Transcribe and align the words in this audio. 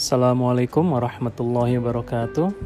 Assalamualaikum 0.00 0.96
warahmatullahi 0.96 1.76
wabarakatuh. 1.76 2.56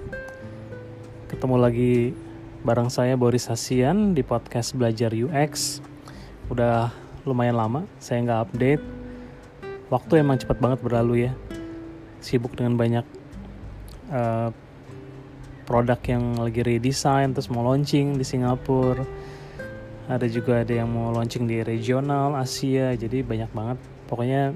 Ketemu 1.26 1.56
lagi 1.58 2.14
bareng 2.62 2.86
saya 2.86 3.18
Boris 3.18 3.50
Hasian 3.50 4.14
di 4.14 4.22
podcast 4.22 4.70
Belajar 4.70 5.10
UX. 5.10 5.82
Udah 6.46 6.94
lumayan 7.26 7.58
lama 7.58 7.90
saya 7.98 8.22
nggak 8.22 8.38
update. 8.46 8.82
Waktu 9.90 10.22
emang 10.22 10.38
cepat 10.38 10.62
banget 10.62 10.78
berlalu 10.78 11.26
ya. 11.26 11.34
Sibuk 12.22 12.54
dengan 12.54 12.78
banyak 12.78 13.02
uh, 14.14 14.54
produk 15.66 15.98
yang 16.06 16.38
lagi 16.38 16.62
redesign 16.62 17.34
terus 17.34 17.50
mau 17.50 17.66
launching 17.66 18.14
di 18.14 18.22
Singapura. 18.22 19.02
Ada 20.06 20.30
juga 20.30 20.62
ada 20.62 20.70
yang 20.70 20.86
mau 20.86 21.10
launching 21.10 21.50
di 21.50 21.66
regional 21.66 22.38
Asia. 22.38 22.94
Jadi 22.94 23.26
banyak 23.26 23.50
banget. 23.50 23.78
Pokoknya 24.06 24.54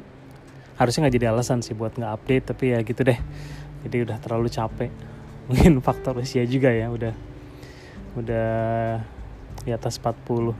harusnya 0.79 1.07
nggak 1.07 1.17
jadi 1.19 1.27
alasan 1.35 1.59
sih 1.61 1.75
buat 1.75 1.99
nggak 1.99 2.13
update 2.15 2.45
tapi 2.55 2.65
ya 2.73 2.79
gitu 2.87 3.03
deh. 3.03 3.19
Jadi 3.85 3.97
udah 4.07 4.17
terlalu 4.23 4.49
capek. 4.49 4.91
Mungkin 5.51 5.83
faktor 5.83 6.23
usia 6.23 6.47
juga 6.47 6.71
ya 6.71 6.89
udah 6.89 7.15
udah 8.17 8.51
di 9.67 9.71
atas 9.75 10.01
40 10.01 10.09
uh, 10.09 10.55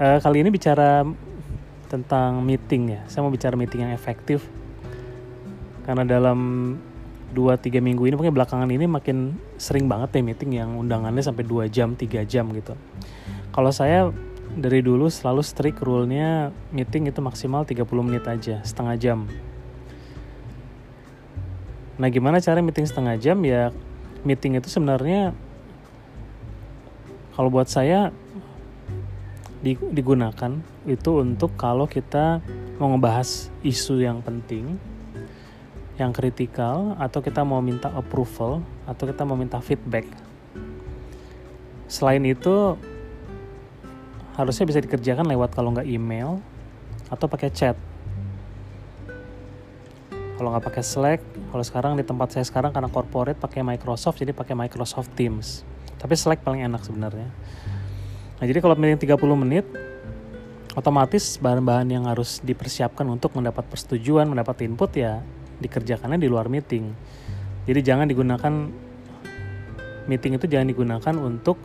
eh, 0.00 0.18
kali 0.18 0.42
ini 0.42 0.50
bicara 0.50 1.04
tentang 1.86 2.40
meeting 2.42 2.96
ya. 2.96 3.00
Saya 3.06 3.22
mau 3.22 3.30
bicara 3.30 3.54
meeting 3.54 3.86
yang 3.86 3.94
efektif. 3.94 4.48
Karena 5.86 6.02
dalam 6.02 6.74
2-3 7.30 7.78
minggu 7.78 8.10
ini 8.10 8.14
mungkin 8.18 8.34
belakangan 8.34 8.66
ini 8.66 8.90
makin 8.90 9.38
sering 9.60 9.86
banget 9.86 10.18
ya 10.18 10.22
meeting 10.24 10.50
yang 10.56 10.74
undangannya 10.74 11.22
sampai 11.22 11.46
2 11.46 11.70
jam 11.70 11.94
3 11.94 12.26
jam 12.26 12.50
gitu. 12.50 12.74
Kalau 13.54 13.70
saya 13.70 14.10
dari 14.54 14.84
dulu 14.84 15.10
selalu 15.10 15.42
strict 15.42 15.82
rule-nya 15.82 16.54
meeting 16.70 17.10
itu 17.10 17.18
maksimal 17.18 17.66
30 17.66 17.82
menit 18.06 18.24
aja, 18.30 18.62
setengah 18.62 18.94
jam. 18.94 19.18
Nah, 21.96 22.08
gimana 22.12 22.38
cara 22.38 22.60
meeting 22.60 22.84
setengah 22.84 23.16
jam? 23.16 23.40
Ya, 23.42 23.72
meeting 24.22 24.60
itu 24.60 24.68
sebenarnya 24.68 25.32
kalau 27.32 27.48
buat 27.48 27.68
saya 27.68 28.12
digunakan 29.66 30.62
itu 30.86 31.10
untuk 31.20 31.56
kalau 31.58 31.88
kita 31.88 32.38
mau 32.76 32.92
ngebahas 32.92 33.48
isu 33.64 34.04
yang 34.04 34.20
penting, 34.20 34.76
yang 35.96 36.12
kritikal, 36.12 36.94
atau 37.00 37.24
kita 37.24 37.40
mau 37.42 37.64
minta 37.64 37.88
approval, 37.96 38.60
atau 38.84 39.04
kita 39.08 39.24
mau 39.24 39.34
minta 39.34 39.58
feedback. 39.64 40.04
Selain 41.88 42.20
itu, 42.24 42.76
harusnya 44.36 44.68
bisa 44.68 44.84
dikerjakan 44.84 45.24
lewat 45.32 45.56
kalau 45.56 45.72
nggak 45.72 45.88
email 45.88 46.38
atau 47.08 47.26
pakai 47.26 47.48
chat. 47.48 47.76
Kalau 50.36 50.52
nggak 50.52 50.64
pakai 50.68 50.84
Slack 50.84 51.20
kalau 51.48 51.64
sekarang 51.64 51.92
di 51.96 52.04
tempat 52.04 52.36
saya 52.36 52.44
sekarang 52.44 52.68
karena 52.76 52.92
corporate 52.92 53.40
pakai 53.40 53.64
Microsoft 53.64 54.20
jadi 54.20 54.36
pakai 54.36 54.52
Microsoft 54.52 55.16
Teams. 55.16 55.64
Tapi 55.96 56.12
Slack 56.12 56.44
paling 56.44 56.60
enak 56.60 56.84
sebenarnya. 56.84 57.32
Nah 58.36 58.44
jadi 58.44 58.60
kalau 58.60 58.76
meeting 58.76 59.00
30 59.00 59.16
menit 59.40 59.64
otomatis 60.76 61.40
bahan-bahan 61.40 61.88
yang 61.88 62.04
harus 62.04 62.44
dipersiapkan 62.44 63.08
untuk 63.08 63.32
mendapat 63.32 63.64
persetujuan 63.64 64.28
mendapat 64.28 64.68
input 64.68 64.92
ya 64.92 65.24
dikerjakannya 65.64 66.20
di 66.20 66.28
luar 66.28 66.52
meeting. 66.52 66.92
Jadi 67.64 67.80
jangan 67.80 68.04
digunakan 68.04 68.52
meeting 70.04 70.36
itu 70.36 70.44
jangan 70.44 70.68
digunakan 70.68 71.14
untuk 71.16 71.56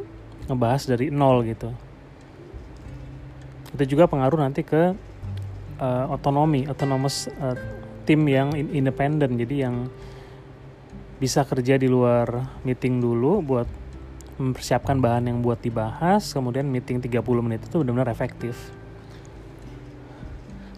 ngebahas 0.48 0.88
dari 0.88 1.12
nol 1.12 1.44
gitu 1.44 1.91
itu 3.72 3.96
juga 3.96 4.08
pengaruh 4.08 4.40
nanti 4.40 4.62
ke 4.68 4.96
uh, 5.80 6.06
otonomi 6.12 6.68
autonomous 6.68 7.32
uh, 7.40 7.56
tim 8.04 8.28
yang 8.28 8.52
independen 8.54 9.40
jadi 9.40 9.70
yang 9.70 9.88
bisa 11.22 11.46
kerja 11.46 11.78
di 11.78 11.86
luar 11.86 12.58
meeting 12.66 12.98
dulu 12.98 13.46
buat 13.46 13.70
mempersiapkan 14.42 14.98
bahan 14.98 15.30
yang 15.30 15.38
buat 15.46 15.62
dibahas 15.62 16.34
kemudian 16.34 16.66
meeting 16.66 16.98
30 16.98 17.22
menit 17.46 17.62
itu 17.62 17.78
benar-benar 17.78 18.10
efektif. 18.10 18.58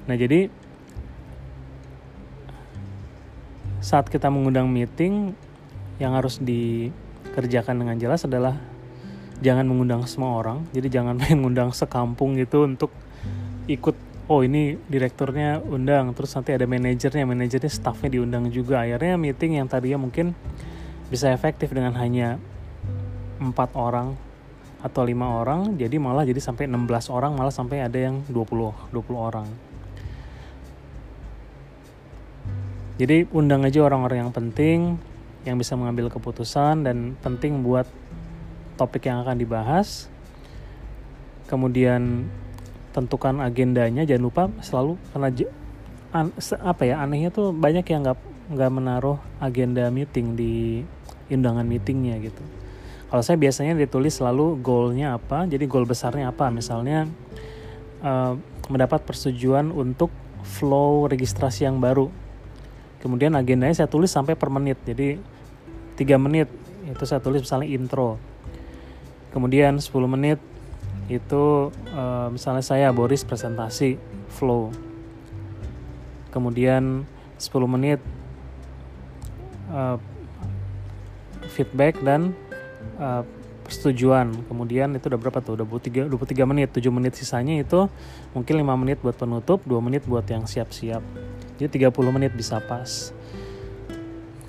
Nah 0.03 0.19
jadi 0.19 0.51
saat 3.79 4.11
kita 4.11 4.27
mengundang 4.27 4.67
meeting 4.67 5.31
yang 5.95 6.11
harus 6.11 6.43
dikerjakan 6.43 7.79
dengan 7.79 7.95
jelas 7.95 8.27
adalah 8.27 8.59
jangan 9.43 9.67
mengundang 9.67 10.07
semua 10.07 10.39
orang 10.39 10.63
jadi 10.71 10.87
jangan 11.03 11.15
main 11.21 11.37
ngundang 11.43 11.75
sekampung 11.75 12.39
gitu 12.39 12.63
untuk 12.63 12.89
ikut 13.67 13.95
oh 14.31 14.39
ini 14.43 14.79
direkturnya 14.87 15.59
undang 15.59 16.15
terus 16.15 16.31
nanti 16.35 16.55
ada 16.55 16.63
manajernya 16.63 17.27
manajernya 17.27 17.71
staffnya 17.71 18.19
diundang 18.19 18.47
juga. 18.51 18.83
Akhirnya 18.83 19.19
meeting 19.19 19.59
yang 19.59 19.67
tadinya 19.67 20.07
mungkin 20.07 20.31
bisa 21.11 21.29
efektif 21.29 21.75
dengan 21.75 21.93
hanya 21.99 22.39
empat 23.37 23.75
orang 23.75 24.15
atau 24.83 25.07
lima 25.07 25.39
orang 25.39 25.79
jadi 25.79 25.95
malah 25.95 26.27
jadi 26.27 26.43
sampai 26.43 26.67
16 26.67 27.07
orang 27.07 27.31
malah 27.39 27.55
sampai 27.55 27.83
ada 27.83 27.99
yang 27.99 28.23
20 28.31 28.91
20 28.91 29.15
orang. 29.15 29.47
Jadi 32.93 33.25
undang 33.33 33.65
aja 33.65 33.81
orang-orang 33.83 34.29
yang 34.29 34.31
penting 34.31 34.79
yang 35.43 35.59
bisa 35.59 35.75
mengambil 35.75 36.07
keputusan 36.07 36.87
dan 36.87 37.19
penting 37.19 37.65
buat 37.65 37.89
topik 38.75 39.09
yang 39.09 39.21
akan 39.23 39.37
dibahas. 39.37 40.09
Kemudian 41.47 42.29
tentukan 42.93 43.41
agendanya, 43.41 44.05
jangan 44.05 44.23
lupa 44.23 44.43
selalu 44.61 44.97
karena 45.11 45.29
an, 46.13 46.25
apa 46.61 46.83
ya 46.85 47.01
anehnya 47.01 47.33
tuh 47.33 47.49
banyak 47.51 47.83
yang 47.89 48.05
nggak 48.05 48.19
nggak 48.53 48.71
menaruh 48.71 49.17
agenda 49.41 49.89
meeting 49.89 50.37
di 50.37 50.85
undangan 51.33 51.65
meetingnya 51.65 52.21
gitu. 52.21 52.43
Kalau 53.09 53.21
saya 53.21 53.37
biasanya 53.37 53.77
ditulis 53.77 54.17
selalu 54.17 54.57
goalnya 54.61 55.17
apa, 55.17 55.45
jadi 55.45 55.65
goal 55.69 55.85
besarnya 55.85 56.33
apa, 56.33 56.49
misalnya 56.49 57.05
uh, 58.01 58.33
mendapat 58.69 59.05
persetujuan 59.05 59.69
untuk 59.69 60.09
flow 60.41 61.05
registrasi 61.05 61.69
yang 61.69 61.77
baru. 61.77 62.09
Kemudian 63.01 63.37
agendanya 63.37 63.73
saya 63.73 63.89
tulis 63.89 64.09
sampai 64.09 64.33
per 64.33 64.49
menit, 64.49 64.81
jadi 64.81 65.21
tiga 65.93 66.17
menit 66.17 66.49
itu 66.83 67.03
saya 67.05 67.21
tulis 67.21 67.45
misalnya 67.45 67.69
intro 67.69 68.17
kemudian 69.33 69.81
10 69.81 69.89
menit 70.05 70.39
itu 71.11 71.73
uh, 71.91 72.27
misalnya 72.31 72.63
saya 72.63 72.87
Boris 72.95 73.27
presentasi 73.27 73.99
flow. 74.31 74.71
Kemudian 76.31 77.03
10 77.37 77.51
menit 77.67 77.99
uh, 79.67 79.99
feedback 81.51 81.99
dan 81.99 82.31
uh, 82.97 83.27
persetujuan. 83.67 84.31
Kemudian 84.47 84.95
itu 84.95 85.11
udah 85.11 85.19
berapa 85.19 85.39
tuh? 85.43 85.59
Udah 85.59 85.67
23, 85.67 86.07
23 86.07 86.51
menit. 86.51 86.69
7 86.71 86.87
menit 86.89 87.13
sisanya 87.19 87.59
itu 87.59 87.89
mungkin 88.31 88.53
5 88.63 88.81
menit 88.81 88.97
buat 89.03 89.15
penutup 89.19 89.59
2 89.67 89.77
menit 89.83 90.07
buat 90.07 90.23
yang 90.25 90.47
siap-siap. 90.47 91.03
Jadi 91.59 91.83
30 91.83 92.15
menit 92.15 92.31
bisa 92.33 92.63
pas. 92.63 93.11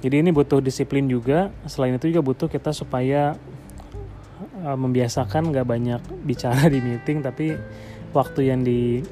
Jadi 0.04 0.20
ini 0.20 0.30
butuh 0.30 0.60
disiplin 0.60 1.08
juga. 1.08 1.48
Selain 1.64 1.96
itu 1.96 2.12
juga 2.12 2.20
butuh 2.20 2.48
kita 2.48 2.76
supaya 2.76 3.34
uh, 4.64 4.78
membiasakan 4.80 5.52
nggak 5.52 5.66
banyak 5.68 6.00
bicara 6.24 6.66
di 6.72 6.80
meeting 6.80 7.20
tapi 7.20 7.52
waktu 8.16 8.40
yang 8.48 8.64
di 8.64 9.04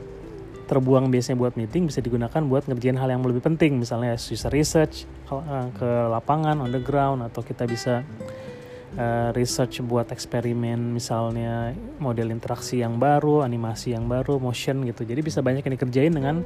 terbuang 0.73 1.13
biasanya 1.13 1.37
buat 1.37 1.55
meeting 1.59 1.93
bisa 1.93 2.01
digunakan 2.01 2.41
buat 2.49 2.65
ngerjain 2.65 2.97
hal 2.97 3.13
yang 3.13 3.21
lebih 3.21 3.45
penting. 3.45 3.77
Misalnya 3.77 4.17
user 4.17 4.49
research 4.49 5.05
uh, 5.29 5.69
ke 5.77 5.91
lapangan 6.09 6.65
on 6.65 6.73
the 6.73 6.81
ground 6.81 7.21
atau 7.21 7.45
kita 7.45 7.69
bisa 7.69 8.01
uh, 8.97 9.31
research 9.37 9.85
buat 9.85 10.09
eksperimen 10.09 10.81
misalnya 10.97 11.77
model 12.01 12.33
interaksi 12.33 12.81
yang 12.81 12.97
baru 12.97 13.45
animasi 13.45 13.93
yang 13.93 14.09
baru 14.09 14.41
motion 14.41 14.87
gitu. 14.89 15.05
Jadi 15.05 15.21
bisa 15.21 15.45
banyak 15.45 15.61
yang 15.61 15.75
dikerjain 15.77 16.13
dengan 16.15 16.41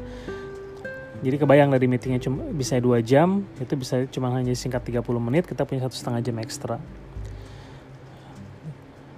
jadi 1.23 1.37
kebayang 1.41 1.73
dari 1.73 1.87
meetingnya 1.89 2.21
cuma 2.21 2.45
bisa 2.53 2.77
dua 2.77 3.01
jam 3.01 3.47
itu 3.57 3.73
bisa 3.73 4.05
cuma 4.13 4.29
hanya 4.37 4.53
singkat 4.53 4.85
30 4.85 5.01
menit 5.17 5.49
kita 5.49 5.65
punya 5.65 5.89
satu 5.89 5.97
setengah 5.97 6.21
jam 6.21 6.37
ekstra 6.45 6.77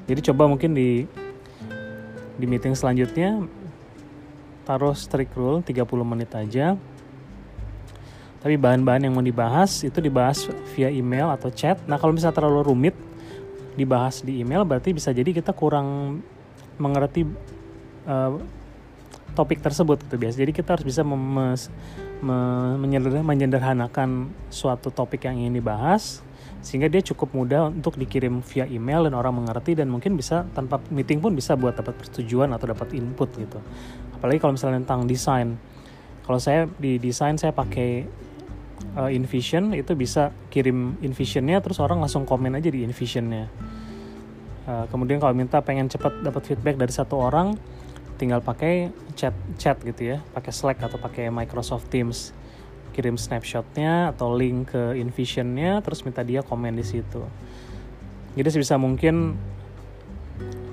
jadi 0.08 0.32
coba 0.32 0.48
mungkin 0.48 0.72
di 0.72 1.04
di 2.40 2.46
meeting 2.48 2.72
selanjutnya 2.72 3.44
taruh 4.64 4.96
strict 4.96 5.36
rule 5.36 5.60
30 5.60 5.84
menit 6.08 6.32
aja. 6.32 6.80
Tapi 8.38 8.54
bahan-bahan 8.54 9.04
yang 9.04 9.12
mau 9.12 9.24
dibahas 9.24 9.82
itu 9.84 9.98
dibahas 10.00 10.48
via 10.72 10.88
email 10.88 11.28
atau 11.28 11.52
chat. 11.52 11.76
Nah 11.84 12.00
kalau 12.00 12.16
misalnya 12.16 12.40
terlalu 12.40 12.64
rumit 12.64 12.94
dibahas 13.76 14.24
di 14.24 14.40
email 14.40 14.64
berarti 14.64 14.96
bisa 14.96 15.12
jadi 15.12 15.28
kita 15.30 15.52
kurang 15.52 16.18
mengerti 16.80 17.28
uh, 18.08 18.40
topik 19.38 19.62
tersebut 19.62 20.02
gitu 20.02 20.18
biasa 20.18 20.34
jadi 20.42 20.50
kita 20.50 20.74
harus 20.74 20.82
bisa 20.82 21.06
memes, 21.06 21.70
me, 22.18 22.74
menyederhanakan 23.22 24.34
suatu 24.50 24.90
topik 24.90 25.30
yang 25.30 25.38
ingin 25.38 25.62
dibahas 25.62 26.26
sehingga 26.58 26.90
dia 26.90 27.00
cukup 27.00 27.32
mudah 27.34 27.70
untuk 27.70 27.94
dikirim 27.94 28.42
via 28.42 28.66
email 28.66 29.06
dan 29.06 29.14
orang 29.14 29.42
mengerti 29.42 29.78
dan 29.78 29.86
mungkin 29.86 30.18
bisa 30.18 30.42
tanpa 30.52 30.82
meeting 30.90 31.22
pun 31.22 31.32
bisa 31.32 31.54
buat 31.54 31.78
dapat 31.78 31.94
persetujuan 31.94 32.50
atau 32.50 32.66
dapat 32.74 32.92
input 32.98 33.30
gitu. 33.38 33.58
Apalagi 34.18 34.38
kalau 34.42 34.58
misalnya 34.58 34.82
tentang 34.82 35.06
desain. 35.06 35.54
Kalau 36.26 36.38
saya 36.42 36.68
di 36.76 37.00
desain 37.00 37.38
saya 37.40 37.54
pakai 37.54 38.04
uh, 38.98 39.08
InVision 39.08 39.72
itu 39.72 39.94
bisa 39.94 40.34
kirim 40.50 40.98
InVisionnya 41.00 41.62
terus 41.62 41.78
orang 41.78 42.02
langsung 42.02 42.26
komen 42.26 42.58
aja 42.58 42.68
di 42.68 42.84
InVisionnya. 42.84 43.48
Uh, 44.68 44.84
kemudian 44.92 45.22
kalau 45.22 45.32
minta 45.32 45.62
pengen 45.64 45.88
cepat 45.88 46.20
dapat 46.20 46.44
feedback 46.44 46.76
dari 46.76 46.92
satu 46.92 47.16
orang 47.16 47.56
tinggal 48.20 48.42
pakai 48.42 48.90
chat 49.14 49.32
chat 49.56 49.78
gitu 49.80 50.14
ya. 50.14 50.18
Pakai 50.34 50.52
Slack 50.52 50.82
atau 50.82 50.98
pakai 50.98 51.30
Microsoft 51.30 51.88
Teams 51.88 52.36
kirim 52.94 53.20
snapshotnya 53.20 54.12
atau 54.14 54.34
link 54.34 54.72
ke 54.74 54.98
InVisionnya 54.98 55.80
terus 55.84 56.02
minta 56.02 56.24
dia 56.24 56.42
komen 56.42 56.74
di 56.74 56.84
situ. 56.84 57.22
Jadi 58.34 58.48
sebisa 58.54 58.78
mungkin 58.78 59.34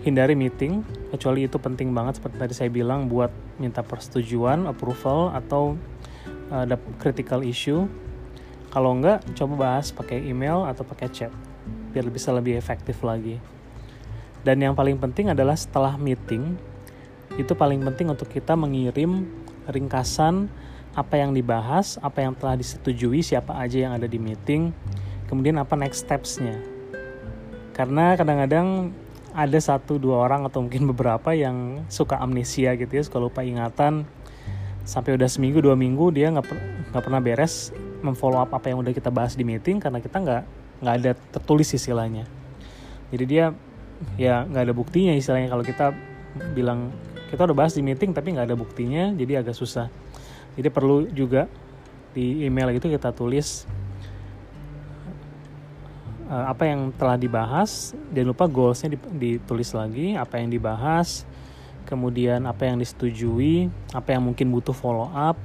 hindari 0.05 0.37
meeting 0.37 0.85
kecuali 1.09 1.49
itu 1.49 1.57
penting 1.57 1.89
banget 1.89 2.21
seperti 2.21 2.37
tadi 2.37 2.53
saya 2.53 2.69
bilang 2.69 3.09
buat 3.09 3.33
minta 3.57 3.81
persetujuan 3.81 4.69
approval 4.69 5.33
atau 5.33 5.73
uh, 6.53 6.61
ada 6.67 6.77
critical 7.01 7.41
issue. 7.41 7.89
Kalau 8.69 8.91
enggak 8.91 9.23
coba 9.33 9.53
bahas 9.55 9.89
pakai 9.89 10.19
email 10.27 10.67
atau 10.67 10.83
pakai 10.83 11.07
chat 11.09 11.31
biar 11.95 12.05
bisa 12.11 12.29
lebih 12.35 12.59
efektif 12.59 13.01
lagi. 13.01 13.39
Dan 14.45 14.61
yang 14.61 14.77
paling 14.77 14.99
penting 15.01 15.33
adalah 15.33 15.57
setelah 15.57 15.97
meeting 15.97 16.53
itu 17.39 17.57
paling 17.57 17.81
penting 17.81 18.13
untuk 18.13 18.29
kita 18.29 18.53
mengirim 18.53 19.25
ringkasan 19.65 20.51
apa 20.95 21.19
yang 21.19 21.35
dibahas, 21.35 21.99
apa 21.99 22.23
yang 22.23 22.31
telah 22.33 22.55
disetujui, 22.55 23.19
siapa 23.19 23.51
aja 23.59 23.83
yang 23.83 23.93
ada 23.93 24.07
di 24.07 24.15
meeting, 24.15 24.71
kemudian 25.27 25.59
apa 25.59 25.75
next 25.75 26.07
steps-nya. 26.07 26.55
Karena 27.75 28.15
kadang-kadang 28.15 28.95
ada 29.35 29.59
satu 29.59 29.99
dua 29.99 30.23
orang 30.23 30.47
atau 30.47 30.63
mungkin 30.63 30.87
beberapa 30.87 31.35
yang 31.35 31.83
suka 31.91 32.15
amnesia 32.23 32.71
gitu 32.79 32.87
ya, 32.95 33.03
suka 33.03 33.19
lupa 33.19 33.43
ingatan 33.43 34.07
sampai 34.87 35.19
udah 35.19 35.27
seminggu 35.27 35.59
dua 35.59 35.75
minggu 35.75 36.13
dia 36.15 36.31
nggak 36.31 36.45
nggak 36.93 37.03
pernah 37.03 37.19
beres 37.19 37.73
memfollow 38.05 38.37
up 38.37 38.53
apa 38.53 38.71
yang 38.71 38.79
udah 38.79 38.93
kita 38.93 39.09
bahas 39.09 39.33
di 39.33 39.41
meeting 39.43 39.81
karena 39.81 39.99
kita 39.99 40.21
nggak 40.23 40.43
nggak 40.79 40.95
ada 41.03 41.11
tertulis 41.35 41.67
istilahnya. 41.75 42.23
Jadi 43.11 43.23
dia 43.27 43.51
ya 44.15 44.47
nggak 44.47 44.71
ada 44.71 44.73
buktinya 44.75 45.11
istilahnya 45.11 45.51
kalau 45.51 45.63
kita 45.67 45.91
bilang 46.55 46.95
kita 47.31 47.47
udah 47.47 47.57
bahas 47.57 47.73
di 47.75 47.83
meeting 47.83 48.15
tapi 48.15 48.35
nggak 48.35 48.53
ada 48.53 48.57
buktinya 48.59 49.11
jadi 49.15 49.43
agak 49.43 49.55
susah 49.55 49.87
jadi 50.55 50.71
perlu 50.71 51.11
juga 51.11 51.51
di 52.15 52.47
email 52.47 52.71
itu 52.79 52.87
kita 52.87 53.11
tulis 53.11 53.67
uh, 56.31 56.45
apa 56.47 56.63
yang 56.71 56.95
telah 56.95 57.19
dibahas. 57.19 57.91
Dan 58.07 58.31
lupa 58.31 58.47
goalsnya 58.47 58.95
ditulis 58.95 59.75
lagi 59.75 60.15
apa 60.15 60.39
yang 60.39 60.47
dibahas 60.47 61.27
kemudian 61.85 62.49
apa 62.49 62.65
yang 62.65 62.81
disetujui 62.81 63.69
apa 63.93 64.17
yang 64.17 64.25
mungkin 64.25 64.49
butuh 64.49 64.73
follow 64.73 65.05
up 65.13 65.37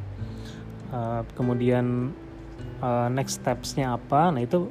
uh, 0.88 1.20
kemudian 1.36 2.16
uh, 2.80 3.10
next 3.10 3.42
stepsnya 3.42 3.98
apa. 3.98 4.30
Nah 4.30 4.40
itu 4.46 4.70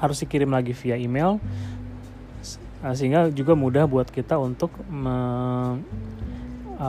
harus 0.00 0.18
dikirim 0.24 0.50
lagi 0.50 0.72
via 0.72 0.96
email. 0.96 1.36
Sehingga 2.82 3.30
juga 3.30 3.54
mudah 3.54 3.86
buat 3.86 4.10
kita 4.10 4.34
untuk 4.42 4.74
me, 4.90 5.14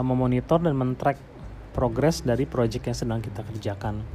memonitor 0.01 0.57
dan 0.57 0.73
men-track 0.73 1.32
progres 1.73 2.21
dari 2.21 2.45
project 2.45 2.85
yang 2.85 2.97
sedang 2.97 3.19
kita 3.19 3.41
kerjakan. 3.41 4.05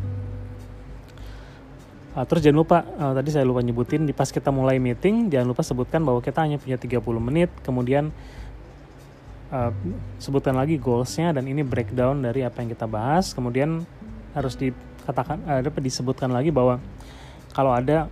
Uh, 2.14 2.24
terus 2.24 2.40
jangan 2.40 2.58
lupa, 2.62 2.78
uh, 2.98 3.12
tadi 3.12 3.34
saya 3.34 3.44
lupa 3.44 3.60
nyebutin, 3.60 4.06
di 4.06 4.14
pas 4.16 4.30
kita 4.30 4.48
mulai 4.48 4.80
meeting, 4.80 5.28
jangan 5.28 5.50
lupa 5.50 5.62
sebutkan 5.66 6.00
bahwa 6.02 6.22
kita 6.22 6.40
hanya 6.40 6.56
punya 6.56 6.78
30 6.78 7.02
menit, 7.20 7.50
kemudian 7.62 8.14
uh, 9.52 9.70
sebutkan 10.16 10.56
lagi 10.56 10.80
goalsnya 10.80 11.36
dan 11.36 11.44
ini 11.46 11.60
breakdown 11.66 12.24
dari 12.24 12.46
apa 12.46 12.64
yang 12.64 12.70
kita 12.72 12.86
bahas, 12.88 13.36
kemudian 13.36 13.84
harus 14.32 14.56
dikatakan, 14.56 15.42
uh, 15.46 15.60
disebutkan 15.82 16.32
lagi 16.32 16.48
bahwa 16.48 16.80
kalau 17.52 17.76
ada 17.76 18.08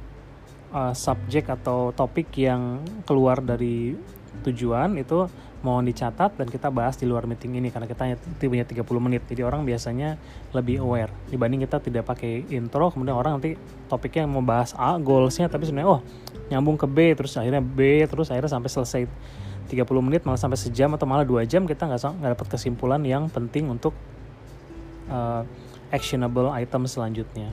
uh, 0.71 0.93
subjek 0.93 1.49
atau 1.49 1.91
topik 1.95 2.31
yang 2.37 2.85
keluar 3.09 3.41
dari 3.41 3.97
tujuan 4.45 5.01
itu 5.01 5.27
mohon 5.65 5.89
dicatat 5.89 6.37
dan 6.37 6.47
kita 6.47 6.69
bahas 6.69 7.01
di 7.01 7.09
luar 7.09 7.25
meeting 7.25 7.57
ini 7.57 7.73
karena 7.73 7.89
kita 7.89 8.17
punya 8.41 8.67
30 8.67 8.83
menit. 9.01 9.23
Jadi 9.25 9.41
orang 9.41 9.65
biasanya 9.65 10.21
lebih 10.53 10.85
aware 10.85 11.13
dibanding 11.33 11.65
kita 11.65 11.81
tidak 11.81 12.05
pakai 12.07 12.45
intro 12.53 12.93
kemudian 12.93 13.17
orang 13.17 13.41
nanti 13.41 13.57
topiknya 13.89 14.29
mau 14.29 14.45
bahas 14.45 14.77
A 14.77 14.97
goalsnya 15.01 15.49
tapi 15.49 15.67
sebenarnya 15.69 15.89
oh 15.89 16.01
nyambung 16.53 16.79
ke 16.79 16.87
B 16.87 17.17
terus 17.17 17.35
akhirnya 17.35 17.65
B 17.65 18.05
terus 18.07 18.31
akhirnya 18.31 18.53
sampai 18.53 18.71
selesai 18.71 19.03
30 19.67 19.83
menit 20.07 20.23
malah 20.23 20.39
sampai 20.39 20.55
sejam 20.55 20.95
atau 20.95 21.05
malah 21.11 21.27
dua 21.27 21.43
jam 21.43 21.67
kita 21.67 21.91
nggak 21.91 21.99
nggak 22.23 22.31
dapat 22.39 22.49
kesimpulan 22.55 23.03
yang 23.03 23.27
penting 23.27 23.67
untuk 23.67 23.93
uh, 25.11 25.43
actionable 25.91 26.51
item 26.55 26.87
selanjutnya. 26.87 27.51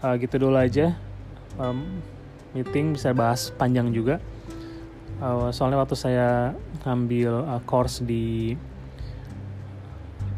Uh, 0.00 0.16
gitu 0.16 0.40
dulu 0.40 0.56
aja. 0.56 0.96
Um, 1.60 2.00
meeting 2.56 2.96
bisa 2.96 3.12
bahas 3.14 3.52
panjang 3.54 3.92
juga 3.94 4.18
uh, 5.20 5.48
soalnya 5.52 5.78
waktu 5.78 5.96
saya 5.96 6.56
ngambil 6.82 7.32
uh, 7.46 7.62
course 7.68 8.02
di 8.02 8.56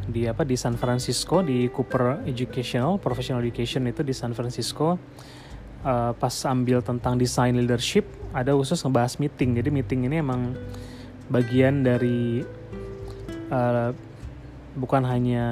di 0.02 0.26
apa 0.26 0.42
di 0.42 0.58
San 0.58 0.74
Francisco 0.74 1.40
di 1.40 1.70
Cooper 1.70 2.26
Educational 2.26 2.98
Professional 2.98 3.40
Education 3.40 3.86
itu 3.86 4.02
di 4.02 4.10
San 4.10 4.34
Francisco 4.34 4.98
uh, 5.86 6.12
pas 6.12 6.34
ambil 6.50 6.82
tentang 6.82 7.14
design 7.14 7.54
leadership 7.54 8.04
ada 8.34 8.56
khusus 8.56 8.80
ngebahas 8.82 9.20
meeting. 9.22 9.60
Jadi 9.60 9.68
meeting 9.70 10.00
ini 10.10 10.18
emang 10.18 10.58
bagian 11.30 11.86
dari 11.86 12.42
uh, 13.52 13.94
bukan 14.74 15.06
hanya 15.06 15.46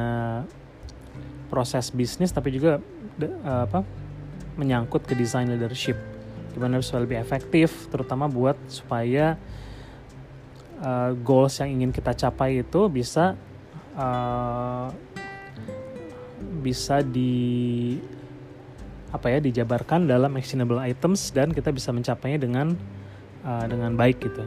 proses 1.52 1.92
bisnis 1.94 2.34
tapi 2.34 2.50
juga 2.50 2.82
uh, 3.22 3.62
apa 3.68 3.86
menyangkut 4.58 5.06
ke 5.06 5.14
design 5.14 5.52
leadership 5.54 6.09
gimana 6.50 6.82
supaya 6.82 7.06
lebih 7.06 7.18
efektif 7.22 7.86
terutama 7.88 8.26
buat 8.26 8.58
supaya 8.66 9.38
uh, 10.82 11.12
goals 11.20 11.60
yang 11.62 11.80
ingin 11.80 11.90
kita 11.94 12.12
capai 12.16 12.64
itu 12.64 12.80
bisa 12.90 13.36
uh, 13.94 14.88
bisa 16.60 17.00
di 17.00 17.96
apa 19.10 19.26
ya 19.26 19.38
dijabarkan 19.42 20.06
dalam 20.06 20.38
actionable 20.38 20.78
items 20.78 21.34
dan 21.34 21.50
kita 21.50 21.74
bisa 21.74 21.90
mencapainya 21.90 22.38
dengan 22.38 22.78
uh, 23.42 23.64
dengan 23.66 23.98
baik 23.98 24.22
gitu. 24.22 24.44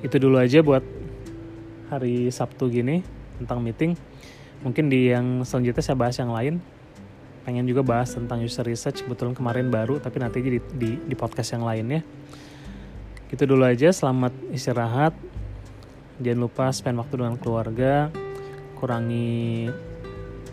Itu 0.00 0.16
dulu 0.16 0.40
aja 0.40 0.64
buat 0.64 0.80
hari 1.92 2.32
Sabtu 2.32 2.72
gini 2.72 3.04
tentang 3.36 3.60
meeting. 3.60 3.92
Mungkin 4.64 4.88
di 4.88 5.12
yang 5.12 5.44
selanjutnya 5.44 5.84
saya 5.84 5.98
bahas 5.98 6.16
yang 6.16 6.32
lain 6.32 6.56
pengen 7.46 7.62
juga 7.62 7.86
bahas 7.86 8.10
tentang 8.10 8.42
user 8.42 8.66
research 8.66 9.06
kebetulan 9.06 9.38
kemarin 9.38 9.70
baru 9.70 10.02
tapi 10.02 10.18
nanti 10.18 10.42
di, 10.42 10.58
di, 10.58 10.90
di 10.98 11.14
podcast 11.14 11.54
yang 11.54 11.62
lainnya 11.62 12.02
gitu 13.26 13.42
dulu 13.42 13.66
aja 13.66 13.90
selamat 13.90 14.32
istirahat. 14.54 15.14
Jangan 16.22 16.40
lupa 16.40 16.70
spend 16.72 16.96
waktu 16.96 17.14
dengan 17.20 17.36
keluarga 17.36 18.08
kurangi 18.78 19.68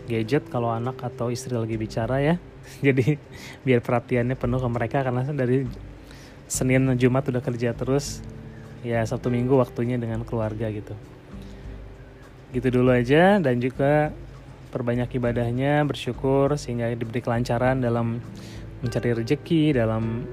gadget 0.04 0.48
kalau 0.52 0.68
anak 0.72 1.00
atau 1.00 1.30
istri 1.30 1.54
lagi 1.54 1.78
bicara 1.78 2.20
ya. 2.20 2.34
Jadi 2.86 3.16
biar 3.62 3.80
perhatiannya 3.80 4.36
penuh 4.36 4.60
ke 4.60 4.68
mereka 4.68 4.98
karena 5.06 5.22
dari 5.30 5.64
Senin 6.50 6.92
Jumat 6.98 7.30
udah 7.30 7.40
kerja 7.40 7.72
terus. 7.72 8.20
Ya 8.84 9.00
Sabtu 9.00 9.32
Minggu 9.32 9.56
waktunya 9.56 9.96
dengan 9.96 10.26
keluarga 10.28 10.68
gitu. 10.68 10.92
Gitu 12.52 12.68
dulu 12.68 12.92
aja 12.92 13.40
dan 13.40 13.56
juga 13.62 14.12
perbanyak 14.74 15.06
ibadahnya, 15.14 15.86
bersyukur 15.86 16.58
sehingga 16.58 16.90
diberi 16.90 17.22
kelancaran 17.22 17.78
dalam 17.78 18.18
mencari 18.82 19.14
rezeki, 19.14 19.78
dalam 19.78 20.26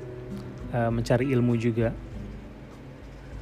uh, 0.74 0.90
mencari 0.90 1.30
ilmu 1.30 1.54
juga. 1.62 1.94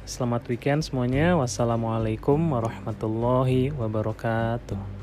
Selamat 0.04 0.44
weekend 0.52 0.84
semuanya. 0.84 1.40
Wassalamualaikum 1.40 2.36
warahmatullahi 2.36 3.72
wabarakatuh. 3.72 4.99